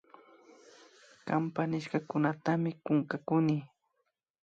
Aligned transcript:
Kanpa 1.27 1.61
nishkakunatami 1.69 2.71
kunkakuni 2.83 3.57